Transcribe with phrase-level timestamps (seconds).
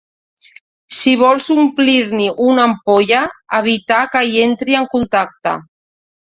[0.99, 3.19] Si vols omplir-hi una ampolla,
[3.59, 5.55] evitar que hi entri en contacte.